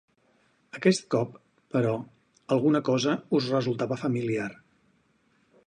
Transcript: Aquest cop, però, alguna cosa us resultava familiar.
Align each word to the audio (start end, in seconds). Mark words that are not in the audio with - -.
Aquest 0.77 1.03
cop, 1.15 1.35
però, 1.75 1.91
alguna 2.57 2.81
cosa 2.89 3.15
us 3.41 3.51
resultava 3.57 3.99
familiar. 4.05 4.49